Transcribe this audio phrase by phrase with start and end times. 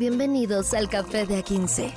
[0.00, 1.92] Bienvenidos al Café de A15.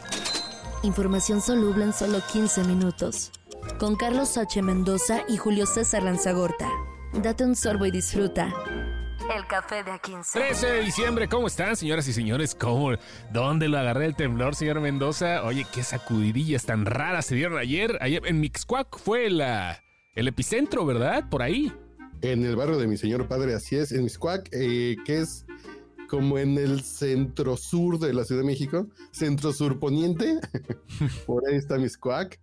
[0.84, 3.32] Información soluble en solo 15 minutos.
[3.80, 4.62] Con Carlos H.
[4.62, 6.70] Mendoza y Julio César Lanzagorta.
[7.14, 8.54] Date un sorbo y disfruta.
[9.34, 10.34] El café de A15.
[10.34, 12.56] 13 de diciembre, ¿cómo están, señoras y señores?
[12.56, 12.92] ¿Cómo?
[13.32, 15.42] ¿Dónde lo agarré el temblor, señor Mendoza?
[15.46, 17.98] Oye, qué sacudidillas tan raras se dieron ayer.
[18.02, 19.82] Ayer en Mixcuac fue la,
[20.14, 21.30] el epicentro, ¿verdad?
[21.30, 21.72] Por ahí.
[22.22, 25.46] En el barrio de mi señor padre, así es, en Mixcuac, eh, que es
[26.14, 30.40] como en el centro sur de la Ciudad de México, centro sur poniente.
[31.26, 32.40] Por ahí está Mixcuac.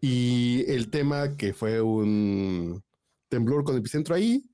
[0.00, 2.82] Y el tema que fue un
[3.28, 4.44] temblor con epicentro ahí,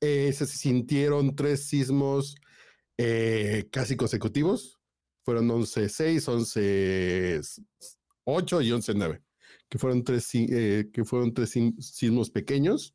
[0.00, 2.36] eh, se sintieron tres sismos
[2.96, 4.80] eh, casi consecutivos.
[5.22, 6.26] Fueron 11.6,
[8.24, 9.20] 11.8 y 11.9,
[9.68, 12.94] que fueron tres, eh, que fueron tres sismos pequeños.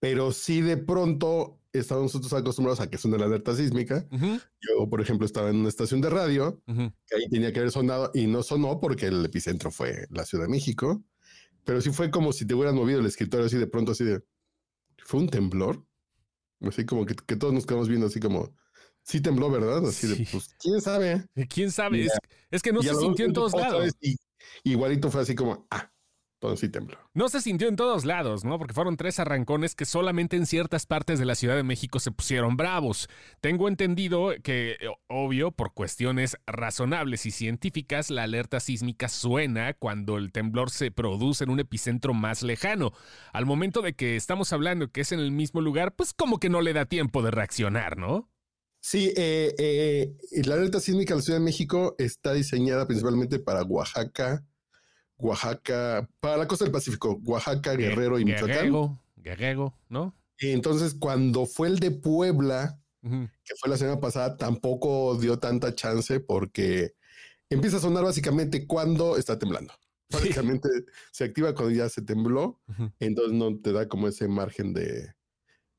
[0.00, 4.06] Pero sí de pronto estábamos nosotros acostumbrados a que suene la alerta sísmica.
[4.10, 8.10] Yo, por ejemplo, estaba en una estación de radio, que ahí tenía que haber sonado
[8.14, 11.04] y no sonó porque el epicentro fue la Ciudad de México.
[11.64, 14.22] Pero sí fue como si te hubieran movido el escritorio así de pronto, así de
[14.98, 15.84] fue un temblor.
[16.60, 18.54] Así como que, todos nos quedamos viendo así como,
[19.02, 19.86] sí tembló, ¿verdad?
[19.86, 21.26] Así de, pues, ¿quién sabe?
[21.48, 22.08] ¿Quién sabe?
[22.50, 23.92] Es, que no se sintió en todos lados.
[24.62, 25.92] igualito fue así como, ah,
[26.38, 26.98] todo sí tembló.
[27.14, 28.58] No se sintió en todos lados, ¿no?
[28.58, 32.10] Porque fueron tres arrancones que solamente en ciertas partes de la Ciudad de México se
[32.10, 33.08] pusieron bravos.
[33.40, 40.18] Tengo entendido que, eh, obvio, por cuestiones razonables y científicas, la alerta sísmica suena cuando
[40.18, 42.92] el temblor se produce en un epicentro más lejano.
[43.32, 46.50] Al momento de que estamos hablando que es en el mismo lugar, pues como que
[46.50, 48.30] no le da tiempo de reaccionar, ¿no?
[48.80, 53.62] Sí, eh, eh, la alerta sísmica de la Ciudad de México está diseñada principalmente para
[53.62, 54.44] Oaxaca,
[55.18, 58.48] Oaxaca, para la costa del Pacífico, Oaxaca, Guerrero y Michoacán.
[58.48, 60.14] Guerrero, Guerrero, ¿no?
[60.38, 65.74] Y entonces, cuando fue el de Puebla, que fue la semana pasada, tampoco dio tanta
[65.74, 66.94] chance porque
[67.50, 69.74] empieza a sonar básicamente cuando está temblando.
[70.10, 70.68] Básicamente
[71.12, 72.60] se activa cuando ya se tembló,
[73.00, 75.14] entonces no te da como ese margen de,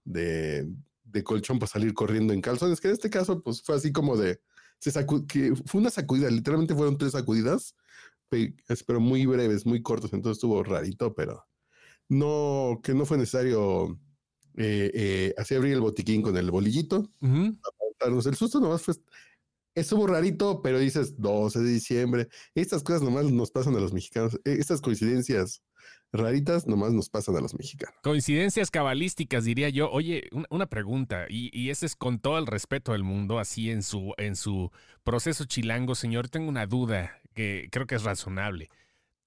[0.03, 0.67] de,
[1.03, 4.17] de, colchón para salir corriendo en calzones, que en este caso pues fue así como
[4.17, 4.41] de,
[4.79, 4.91] se
[5.28, 7.75] que fue una sacudida, literalmente fueron tres sacudidas
[8.30, 11.46] pero muy breves, muy cortos, entonces estuvo rarito, pero
[12.09, 14.00] no, que no fue necesario
[14.56, 17.56] eh, eh, así abrir el botiquín con el bolillito, uh
[18.06, 18.94] el susto, nomás fue,
[19.74, 24.40] estuvo rarito, pero dices 12 de diciembre, estas cosas nomás nos pasan a los mexicanos,
[24.44, 25.64] e, estas coincidencias
[26.12, 27.96] raritas nomás nos pasan a los mexicanos.
[28.03, 29.90] Coincidencias cabalísticas, diría yo.
[29.91, 33.84] Oye, una, pregunta, y, y, ese es con todo el respeto del mundo, así en
[33.84, 34.72] su, en su
[35.03, 38.69] proceso chilango, señor, tengo una duda que creo que es razonable.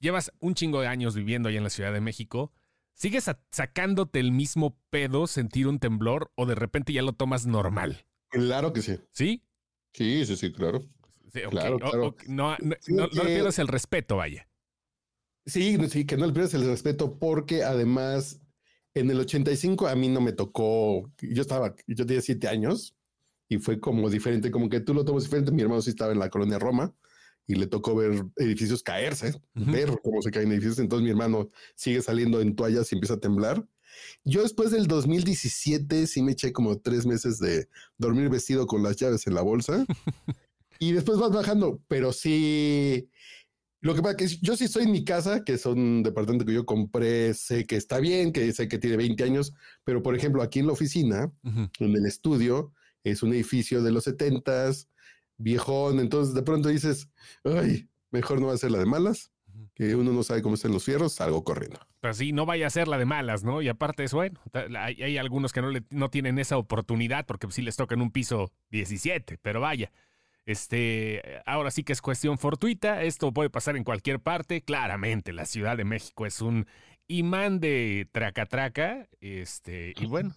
[0.00, 2.52] Llevas un chingo de años viviendo allá en la Ciudad de México.
[2.94, 8.04] ¿Sigues sacándote el mismo pedo sentir un temblor o de repente ya lo tomas normal?
[8.30, 8.98] Claro que sí.
[9.12, 9.44] ¿Sí?
[9.92, 10.82] Sí, sí, sí, claro.
[11.50, 12.16] claro, claro.
[12.26, 14.48] no, no, le pierdas el respeto, vaya.
[15.46, 18.40] Sí, sí, que no le pierdas el respeto porque además
[18.94, 22.96] en el 85 a mí no me tocó, yo estaba, yo tenía siete años
[23.48, 25.52] y fue como diferente, como que tú lo tomas diferente.
[25.52, 26.94] Mi hermano sí estaba en la colonia Roma
[27.48, 30.78] y le tocó ver edificios caerse, ver cómo se caen edificios.
[30.78, 33.66] Entonces mi hermano sigue saliendo en toallas y empieza a temblar.
[34.22, 38.96] Yo después del 2017 sí me eché como tres meses de dormir vestido con las
[38.96, 39.86] llaves en la bolsa
[40.78, 43.10] y después vas bajando, pero sí.
[43.80, 46.52] Lo que pasa que yo sí estoy en mi casa, que es un departamento que
[46.52, 49.54] yo compré, sé que está bien, que sé que tiene 20 años,
[49.84, 52.72] pero por ejemplo aquí en la oficina, en el estudio,
[53.04, 54.88] es un edificio de los 70s,
[55.38, 57.08] viejón, entonces de pronto dices,
[57.44, 59.30] ay, mejor no va a ser la de malas,
[59.74, 61.80] que uno no sabe cómo están los fierros, salgo corriendo.
[62.00, 63.62] Pues sí, no vaya a ser la de malas, ¿no?
[63.62, 64.40] Y aparte eso, bueno,
[64.78, 68.02] hay, hay algunos que no, le, no tienen esa oportunidad porque sí les toca en
[68.02, 69.90] un piso 17, pero vaya.
[70.44, 75.44] Este, ahora sí que es cuestión fortuita, esto puede pasar en cualquier parte, claramente la
[75.44, 76.66] Ciudad de México es un
[77.08, 80.36] imán de traca traca, este, y bueno,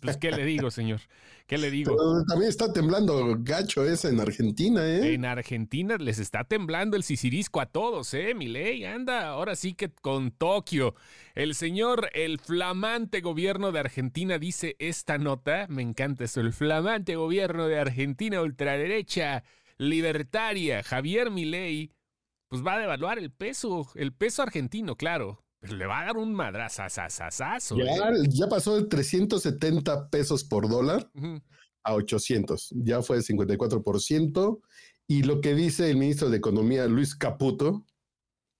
[0.00, 1.00] pues qué le digo, señor,
[1.48, 1.96] qué le digo.
[2.28, 5.14] también está temblando gacho ese en Argentina, ¿eh?
[5.14, 8.34] En Argentina les está temblando el sisirisco a todos, ¿eh?
[8.34, 10.94] Mi ley, anda, ahora sí que con Tokio.
[11.34, 17.16] El señor, el flamante gobierno de Argentina dice esta nota, me encanta eso, el flamante
[17.16, 19.42] gobierno de Argentina ultraderecha,
[19.76, 21.90] libertaria, Javier Milei,
[22.48, 26.34] pues va a devaluar el peso, el peso argentino, claro, le va a dar un
[26.34, 27.76] madrazazazazo.
[27.76, 28.28] Ya, ¿eh?
[28.28, 31.10] ya pasó de 370 pesos por dólar
[31.82, 32.74] a 800.
[32.76, 34.60] Ya fue de 54%.
[35.08, 37.86] Y lo que dice el ministro de Economía, Luis Caputo,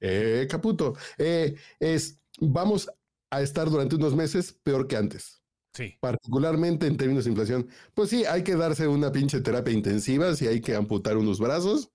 [0.00, 2.88] eh, Caputo, eh, es, vamos
[3.30, 5.42] a estar durante unos meses peor que antes.
[5.74, 5.94] Sí.
[6.00, 7.68] Particularmente en términos de inflación.
[7.94, 11.90] Pues sí, hay que darse una pinche terapia intensiva, si hay que amputar unos brazos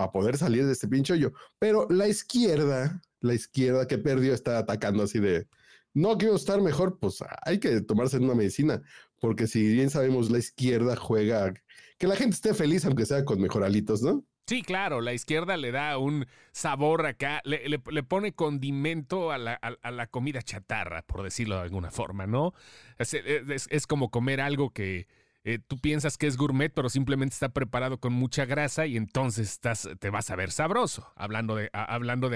[0.00, 1.32] para poder salir de este pinche hoyo.
[1.58, 5.46] Pero la izquierda, la izquierda que perdió está atacando así de,
[5.92, 8.80] no quiero estar mejor, pues hay que tomarse una medicina,
[9.20, 11.52] porque si bien sabemos la izquierda juega,
[11.98, 14.24] que la gente esté feliz aunque sea con mejoralitos, ¿no?
[14.46, 20.42] Sí, claro, la izquierda le da un sabor acá, le, pone condimento a la, comida
[20.42, 22.54] chatarra, por decirlo de alguna forma, ¿no?
[22.98, 25.06] es como comer algo que,
[25.42, 29.50] eh, tú piensas que es gourmet, pero simplemente está preparado con mucha grasa y entonces
[29.50, 31.70] estás, te vas a ver sabroso, hablando de,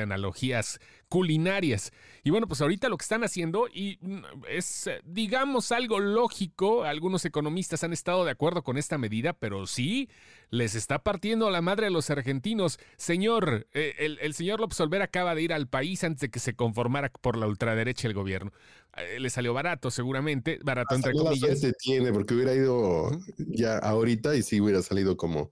[0.00, 1.92] analogías culinarias.
[2.22, 7.26] Y bueno, pues ahorita lo que están haciendo, y mm, es, digamos, algo lógico, algunos
[7.26, 10.08] economistas han estado de acuerdo con esta medida, pero sí,
[10.50, 12.78] les está partiendo la madre a los argentinos.
[12.96, 16.54] Señor, eh, el, señor López Olvera acaba de ir al país antes de que se
[16.54, 18.52] conformara por la ultraderecha el gobierno.
[18.96, 21.60] Eh, le salió barato, seguramente, barato entre comillas.
[21.60, 25.50] se tiene, porque hubiera ido ya ahorita y sí hubiera salido como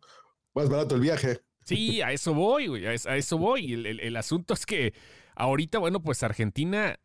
[0.55, 1.41] más barato el viaje.
[1.65, 3.73] Sí, a eso voy, güey, a eso voy.
[3.73, 4.95] El, asunto es que
[5.35, 6.99] ahorita, bueno, pues Argentina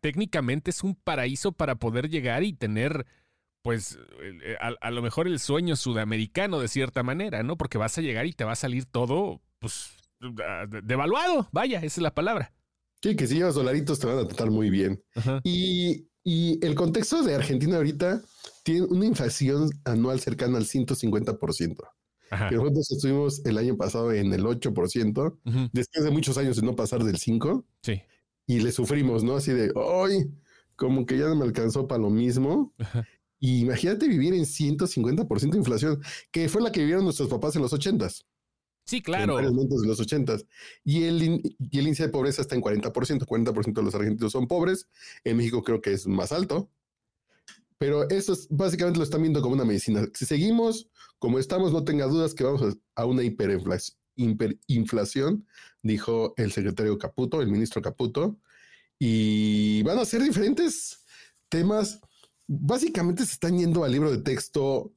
[0.00, 3.06] técnicamente es un paraíso para poder llegar y tener
[3.62, 7.56] pues eh, a, lo mejor el sueño sudamericano de cierta manera, ¿no?
[7.56, 9.96] Porque vas a llegar y te va a salir todo, pues,
[10.84, 12.52] devaluado, vaya, esa es la palabra.
[13.06, 15.00] Sí, que si llevas dolaritos te van a tratar muy bien.
[15.44, 18.20] Y, el contexto de Argentina ahorita
[18.64, 21.76] tiene una inflación anual cercana al 150%.
[22.30, 22.48] Ajá.
[22.48, 26.74] Que nosotros estuvimos el año pasado en el 8%, después de muchos años de no
[26.74, 27.64] pasar del 5%.
[27.82, 28.02] Sí.
[28.48, 29.36] Y le sufrimos, ¿no?
[29.36, 30.32] Así de, ¡ay!
[30.74, 32.74] Como que ya no me alcanzó para lo mismo.
[32.78, 33.06] Ajá.
[33.38, 37.62] Y imagínate vivir en 150% de inflación, que fue la que vivieron nuestros papás en
[37.62, 38.24] los 80s.
[38.86, 39.38] Sí, claro.
[39.40, 40.38] En momentos de los 80
[40.84, 43.26] y el, y el índice de pobreza está en 40%.
[43.26, 44.88] 40% de los argentinos son pobres.
[45.24, 46.70] En México creo que es más alto.
[47.78, 50.06] Pero eso es, básicamente lo están viendo como una medicina.
[50.14, 50.88] Si seguimos
[51.18, 55.46] como estamos, no tenga dudas que vamos a, una hiperinflación, hiperinflación,
[55.82, 58.38] dijo el secretario Caputo, el ministro Caputo.
[58.98, 61.04] Y van a ser diferentes
[61.48, 62.00] temas
[62.46, 64.92] básicamente se están yendo al libro de texto.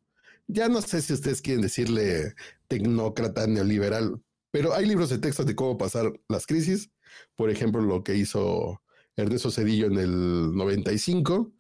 [0.51, 2.33] Ya no sé si ustedes quieren decirle
[2.67, 4.19] tecnócrata, neoliberal,
[4.51, 6.89] pero hay libros de texto de cómo pasar las crisis.
[7.35, 8.81] Por ejemplo, lo que hizo
[9.15, 11.51] Ernesto Cedillo en el 95.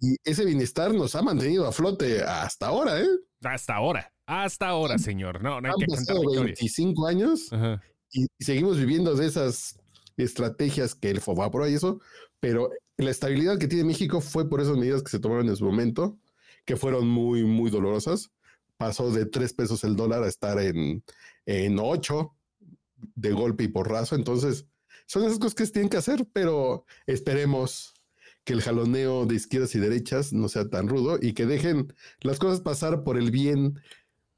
[0.00, 3.08] Y ese bienestar nos ha mantenido a flote hasta ahora, ¿eh?
[3.42, 5.42] Hasta ahora, hasta ahora, señor.
[5.42, 7.50] No, no hay Han que pasado 25 años
[8.12, 9.80] y, seguimos viviendo de esas
[10.16, 12.00] estrategias que el FOBAPRO y eso,
[12.38, 15.64] pero la estabilidad que tiene México fue por esas medidas que se tomaron en su
[15.64, 16.18] momento,
[16.64, 18.30] que fueron muy, muy dolorosas.
[18.76, 21.04] Pasó de tres pesos el dólar a estar en,
[21.46, 22.36] en ocho
[23.14, 24.14] de golpe y porrazo.
[24.14, 24.66] Entonces,
[25.06, 27.94] son esas cosas que se tienen que hacer, pero esperemos
[28.44, 32.38] que el jaloneo de izquierdas y derechas no sea tan rudo y que dejen las
[32.38, 33.80] cosas pasar por el bien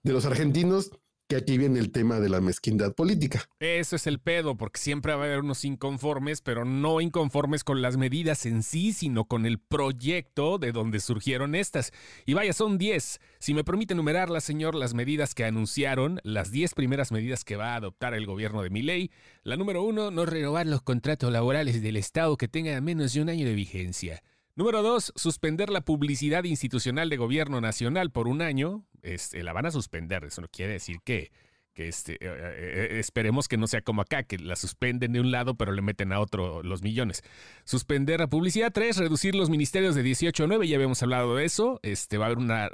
[0.03, 0.91] de los argentinos
[1.29, 3.49] que aquí viene el tema de la mezquindad política.
[3.59, 7.83] Eso es el pedo, porque siempre va a haber unos inconformes, pero no inconformes con
[7.83, 11.93] las medidas en sí, sino con el proyecto de donde surgieron estas.
[12.27, 13.21] Y vaya, son 10.
[13.39, 17.73] Si me permite enumerarlas, señor, las medidas que anunciaron, las 10 primeras medidas que va
[17.73, 19.11] a adoptar el gobierno de Miley.
[19.43, 23.29] La número uno, no renovar los contratos laborales del Estado que tengan menos de un
[23.29, 24.23] año de vigencia.
[24.57, 28.85] Número dos, suspender la publicidad institucional de gobierno nacional por un año.
[29.03, 30.23] Este, la van a suspender.
[30.23, 31.33] Eso no quiere decir que,
[31.75, 35.33] este, eh, eh, eh, esperemos que no sea como acá, que la suspenden de un
[35.33, 37.23] lado pero le meten a otro los millones.
[37.65, 38.71] Suspender la publicidad.
[38.73, 40.69] Tres, reducir los ministerios de 18 a 9.
[40.69, 41.81] Ya habíamos hablado de eso.
[41.83, 42.71] Este, va a haber una,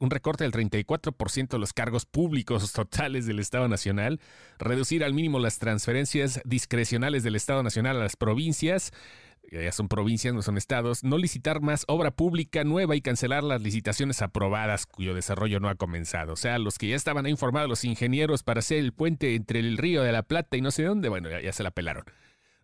[0.00, 4.20] un recorte del 34% de los cargos públicos totales del Estado Nacional.
[4.58, 8.92] Reducir al mínimo las transferencias discrecionales del Estado Nacional a las provincias
[9.50, 13.62] ya son provincias, no son estados, no licitar más obra pública nueva y cancelar las
[13.62, 16.32] licitaciones aprobadas cuyo desarrollo no ha comenzado.
[16.32, 19.78] O sea, los que ya estaban informados, los ingenieros para hacer el puente entre el
[19.78, 22.04] río de la Plata y no sé dónde, bueno, ya se la pelaron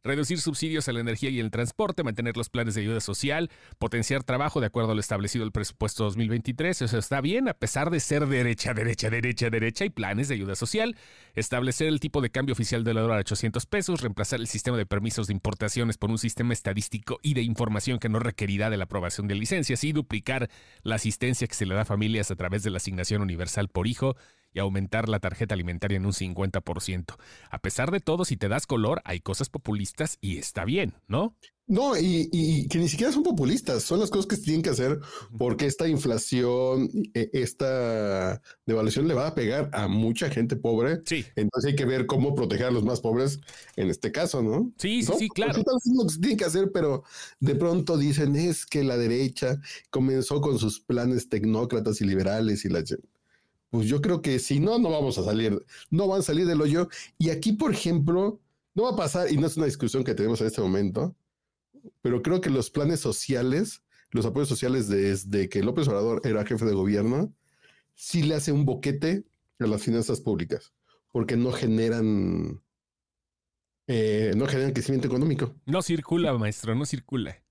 [0.04, 4.24] reducir subsidios a la energía y el transporte, mantener los planes de ayuda social, potenciar
[4.24, 6.82] trabajo de acuerdo a lo establecido el presupuesto 2023.
[6.82, 10.56] Eso está bien, a pesar de ser derecha, derecha, derecha, derecha y planes de ayuda
[10.56, 10.96] social.
[11.34, 14.86] Establecer el tipo de cambio oficial del dólar a 800 pesos, reemplazar el sistema de
[14.86, 18.84] permisos de importaciones por un sistema estadístico y de información que no requerirá de la
[18.84, 20.50] aprobación de licencias y duplicar
[20.82, 23.86] la asistencia que se le da a familias a través de la asignación universal por
[23.86, 24.16] hijo
[24.52, 27.16] y aumentar la tarjeta alimentaria en un 50%.
[27.50, 31.36] A pesar de todo, si te das color, hay cosas populistas y está bien, ¿no?
[31.68, 35.00] No, y, que ni siquiera son populistas, son las cosas que se tienen que hacer
[35.38, 41.00] porque esta inflación, e, esta devaluación le va a pegar a mucha gente pobre.
[41.06, 41.24] Sí.
[41.36, 43.38] Entonces hay que ver cómo proteger a los más pobres
[43.76, 44.72] en este caso, ¿no?
[44.76, 45.52] Sí, sí, sí, claro.
[45.52, 47.04] es lo que se tiene que hacer, pero
[47.38, 52.70] de pronto dicen es que la derecha comenzó con sus planes tecnócratas y liberales y
[52.70, 52.82] la
[53.72, 56.60] pues yo creo que si no, no vamos a salir, no van a salir del
[56.60, 56.90] hoyo.
[57.16, 58.38] Y aquí, por ejemplo,
[58.74, 61.16] no va a pasar, y no es una discusión que tenemos en este momento,
[62.02, 66.66] pero creo que los planes sociales, los apoyos sociales desde que López Obrador era jefe
[66.66, 67.32] de gobierno,
[67.94, 69.24] sí le hace un boquete
[69.58, 70.74] a las finanzas públicas,
[71.10, 72.60] porque no generan,
[73.86, 75.54] eh, no generan crecimiento económico.
[75.64, 77.42] No circula, maestro, no circula.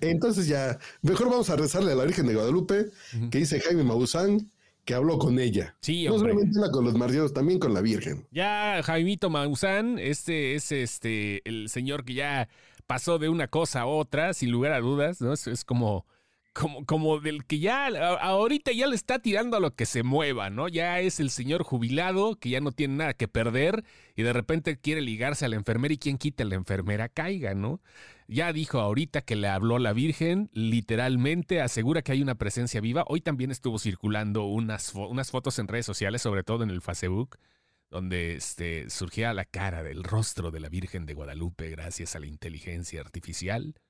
[0.00, 2.86] Entonces ya, mejor vamos a rezarle a la Virgen de Guadalupe,
[3.30, 4.50] que dice Jaime Maussan,
[4.88, 5.76] que habló con ella.
[5.82, 8.26] Sí, No solamente con los marcianos, también con la Virgen.
[8.30, 12.48] Ya, Jaimito Maussan, este es este el señor que ya
[12.86, 15.34] pasó de una cosa a otra, sin lugar a dudas, ¿no?
[15.34, 16.06] Es, como,
[16.54, 17.88] como, como del que ya
[18.22, 20.68] ahorita ya le está tirando a lo que se mueva, ¿no?
[20.68, 23.84] Ya es el señor jubilado que ya no tiene nada que perder
[24.16, 27.82] y de repente quiere ligarse a la enfermera y quien quita la enfermera caiga, ¿no?
[28.30, 33.04] Ya dijo ahorita que le habló la Virgen, literalmente asegura que hay una presencia viva.
[33.08, 37.38] Hoy también estuvo circulando unas, unas fotos en redes sociales, sobre todo en el Facebook,
[37.88, 42.26] donde este, surgía la cara del rostro de la Virgen de Guadalupe gracias a la
[42.26, 43.80] inteligencia artificial.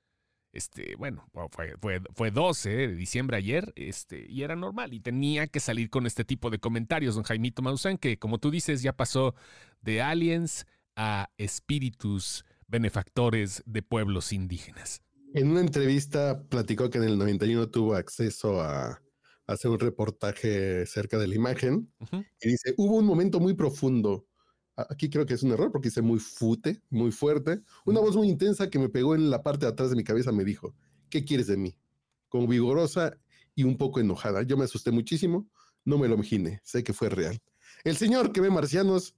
[0.53, 5.47] Este, bueno, fue, fue, fue 12 de diciembre ayer, este, y era normal, y tenía
[5.47, 8.93] que salir con este tipo de comentarios, don Jaimito Maussan, que como tú dices, ya
[8.93, 9.35] pasó
[9.81, 10.65] de aliens
[10.95, 15.01] a espíritus benefactores de pueblos indígenas.
[15.33, 19.01] En una entrevista platicó que en el 91 tuvo acceso a,
[19.45, 21.91] hace un reportaje cerca de la imagen
[22.41, 24.27] y dice, hubo un momento muy profundo.
[24.75, 27.61] Aquí creo que es un error porque dice muy fute, muy fuerte.
[27.85, 30.31] Una voz muy intensa que me pegó en la parte de atrás de mi cabeza
[30.31, 30.75] me dijo,
[31.09, 31.75] ¿qué quieres de mí?
[32.29, 33.17] Como vigorosa
[33.55, 34.43] y un poco enojada.
[34.43, 35.49] Yo me asusté muchísimo,
[35.83, 37.39] no me lo imaginé, sé que fue real.
[37.83, 39.15] El señor que ve marcianos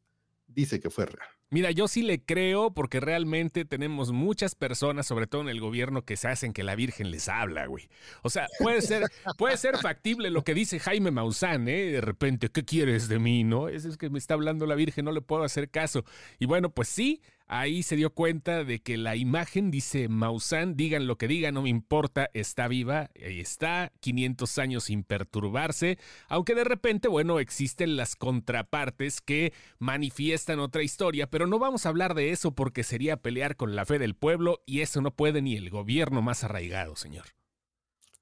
[0.48, 1.28] dice que fue real.
[1.54, 6.06] Mira, yo sí le creo porque realmente tenemos muchas personas, sobre todo en el gobierno,
[6.06, 7.90] que se hacen que la Virgen les habla, güey.
[8.24, 9.04] O sea, puede ser,
[9.38, 11.88] puede ser factible lo que dice Jaime Maussan, ¿eh?
[11.88, 13.68] De repente, ¿qué quieres de mí, no?
[13.68, 16.06] Es, es que me está hablando la Virgen, no le puedo hacer caso.
[16.40, 21.06] Y bueno, pues sí, ahí se dio cuenta de que la imagen dice Maussan, digan
[21.06, 26.56] lo que digan, no me importa, está viva, ahí está, 500 años sin perturbarse, aunque
[26.56, 32.16] de repente, bueno, existen las contrapartes que manifiestan otra historia, pero no vamos a hablar
[32.16, 35.58] de eso porque sería pelear con la fe del pueblo y eso no puede ni
[35.58, 37.26] el gobierno más arraigado, señor.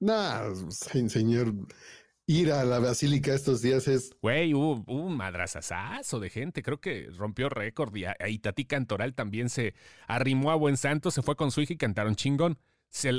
[0.00, 1.54] No, señor,
[2.30, 4.10] ir a la basílica estos días es.
[4.22, 6.62] Güey, hubo, un madrazazazo de gente.
[6.62, 7.94] Creo que rompió récord.
[7.96, 9.74] Y a, Itatí Cantoral también se
[10.06, 12.58] arrimó a Buen Santo, se fue con su hija y cantaron chingón.
[12.88, 13.12] Se,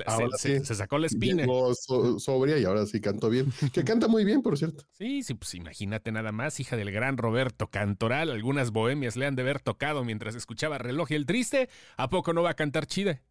[0.64, 1.44] sacó la espina.
[1.44, 3.54] Llegó sobria y ahora sí cantó bien.
[3.74, 4.84] Que canta muy bien, por cierto.
[4.92, 8.32] Sí, sí, pues imagínate nada más, hija del gran Roberto Cantoral.
[8.32, 11.70] Algunas bohemias le han de haber tocado mientras escuchaba reloj y el triste.
[11.96, 13.22] ¿A poco no va a cantar chida?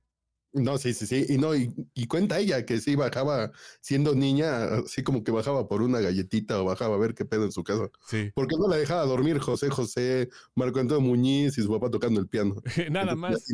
[0.52, 1.26] No, sí, sí, sí.
[1.28, 1.72] Y no, y,
[2.08, 6.64] cuenta ella que sí bajaba siendo niña, así como que bajaba por una galletita o
[6.64, 7.88] bajaba a ver qué pedo en su casa.
[8.08, 8.32] Sí.
[8.34, 12.28] Porque no la dejaba dormir José José, Marco Antonio Muñiz y su papá tocando el
[12.28, 12.56] piano.
[12.90, 13.44] Nada más.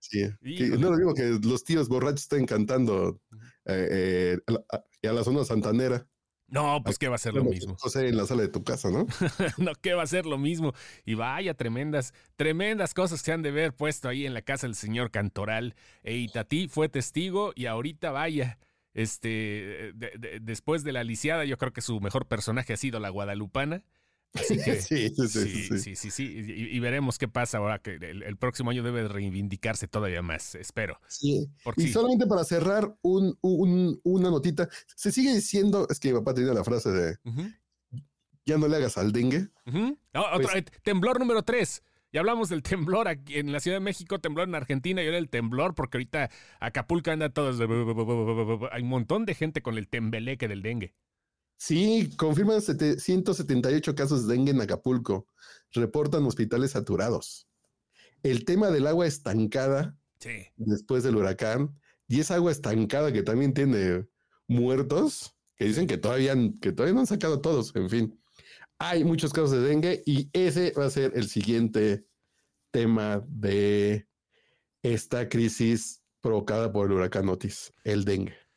[0.00, 0.22] Sí.
[0.78, 3.20] no lo digo que los tíos borrachos estén cantando
[3.66, 4.54] eh, eh,
[5.02, 6.06] a, la, zona santanera.
[6.48, 7.76] No, pues que va a ser lo mismo.
[7.78, 9.06] José en la sala de tu casa, ¿no?
[9.58, 10.72] no, que va a ser lo mismo.
[11.04, 14.66] Y vaya, tremendas, tremendas cosas que se han de ver puesto ahí en la casa
[14.66, 15.74] del señor Cantoral.
[16.02, 18.58] E Itatí fue testigo y ahorita vaya.
[18.94, 19.92] Este,
[20.40, 23.84] después de la lisiada, yo creo que su mejor personaje ha sido la guadalupana.
[24.34, 28.36] Así que sí, sí, sí, sí, sí, sí, Y, veremos qué pasa ahora que el,
[28.36, 31.00] próximo año debe reivindicarse todavía más, espero.
[31.08, 31.48] Sí.
[31.76, 36.52] y solamente para cerrar un, una notita, se sigue diciendo, es que mi papá tenía
[36.52, 37.16] la frase de
[38.48, 39.48] ya no le hagas al dengue.
[39.64, 41.82] Pues eh, temblor número tres.
[42.10, 45.18] Ya hablamos del temblor aquí en la Ciudad de México, temblor en Argentina y ahora
[45.18, 47.60] el temblor, porque ahorita Acapulco anda todos.
[48.72, 50.94] Hay un montón de gente con el tembeleque del dengue.
[51.58, 55.26] Sí, confirman 178 casos de dengue en Acapulco.
[55.72, 57.48] Reportan hospitales saturados.
[58.22, 59.98] El tema del agua estancada
[60.56, 64.06] después del huracán y esa agua estancada que también tiene
[64.46, 67.74] muertos, que dicen que todavía, que todavía no han sacado todos.
[67.74, 68.20] En fin,
[68.78, 72.06] hay muchos casos de dengue y ese va a ser el siguiente
[72.70, 74.06] tema de
[74.82, 78.47] esta crisis provocada por el huracán Otis, el dengue.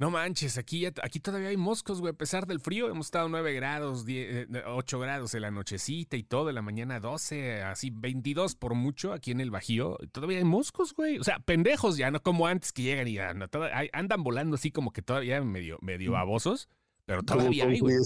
[0.00, 2.14] No manches, aquí, aquí todavía hay moscos, güey.
[2.14, 6.22] A pesar del frío, hemos estado 9 grados, 8 eh, grados en la nochecita y
[6.22, 9.98] todo, en la mañana 12, así 22 por mucho aquí en el Bajío.
[10.10, 11.18] Todavía hay moscos, güey.
[11.18, 15.02] O sea, pendejos ya, no como antes que llegan y andan volando así como que
[15.02, 16.70] todavía medio, medio babosos.
[17.04, 17.96] Pero todavía con hay, güey.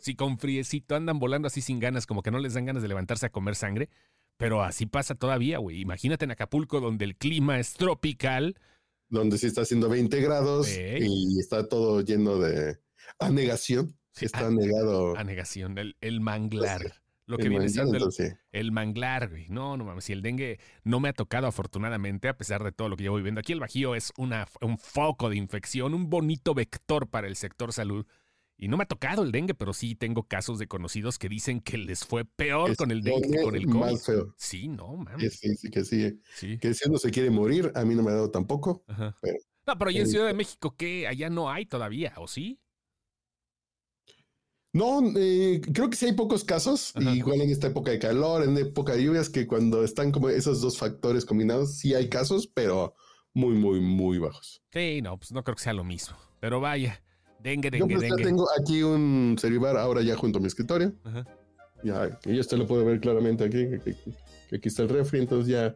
[0.00, 0.94] Sí, con friecito.
[0.94, 3.56] Andan volando así sin ganas, como que no les dan ganas de levantarse a comer
[3.56, 3.88] sangre.
[4.36, 5.80] Pero así pasa todavía, güey.
[5.80, 8.54] Imagínate en Acapulco, donde el clima es tropical
[9.10, 12.78] donde sí está haciendo 20 grados y está todo lleno de
[13.18, 13.96] anegación.
[14.18, 15.16] está anegado.
[15.16, 17.00] Anegación, el, el manglar.
[17.30, 17.96] Lo que viene siendo
[18.50, 19.46] el, manglar, güey.
[19.48, 20.04] No, no mames.
[20.04, 23.16] Si el dengue no me ha tocado afortunadamente, a pesar de todo lo que llevo
[23.16, 23.40] viviendo.
[23.40, 27.72] Aquí el Bajío es una, un foco de infección, un bonito vector para el sector
[27.72, 28.04] salud.
[28.62, 31.62] Y no me ha tocado el dengue, pero sí tengo casos de conocidos que dicen
[31.62, 33.78] que les fue peor con el dengue que con el COVID.
[33.78, 34.34] Más feo.
[34.36, 35.38] Sí, no, mames.
[35.38, 36.20] Sí, sí, que sí.
[36.58, 38.84] Que si uno se quiere morir, a mí no me ha dado tampoco.
[38.86, 41.08] Pero, no, pero allá en Ciudad de México, ¿qué?
[41.08, 42.60] Allá no hay todavía, ¿o sí?
[44.74, 48.58] No, eh, creo que sí hay pocos casos, igual en esta época de calor, en
[48.58, 52.94] época de lluvias, que cuando están como esos dos factores combinados, sí hay casos, pero
[53.32, 54.62] muy, muy, muy bajos.
[54.70, 56.14] Sí, no, pues no creo que sea lo mismo.
[56.40, 57.02] Pero vaya,
[57.42, 60.92] Dengue, dengue, Yo pues ya tengo aquí un Ceribar ahora ya junto a mi escritorio.
[61.82, 65.74] Ya, y esto lo puedo ver claramente aquí, que, aquí está el refri, entonces ya,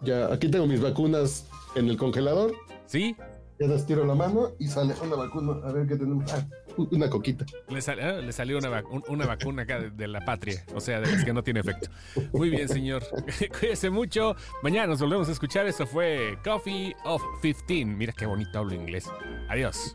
[0.00, 1.46] ya, aquí tengo mis vacunas
[1.76, 2.54] en el congelador.
[2.86, 3.16] Sí.
[3.60, 5.60] Ya las tiro la mano y sale una vacuna.
[5.64, 6.32] A ver qué tenemos.
[6.32, 6.44] Ah,
[6.90, 7.44] una coquita.
[7.68, 11.24] Le, eh, le salió una, una vacuna acá de, la patria, o sea, de las
[11.24, 11.88] que no tiene efecto.
[12.32, 13.04] Muy bien, señor.
[13.60, 14.34] Cuídese mucho.
[14.62, 15.66] Mañana nos volvemos a escuchar.
[15.66, 17.84] Eso fue Coffee of 15.
[17.84, 19.04] Mira qué bonito hablo inglés.
[19.48, 19.94] Adiós.